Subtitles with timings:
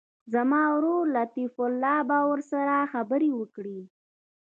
[0.33, 3.79] زما ورور لطیف الله به ورسره خبرې وکړي.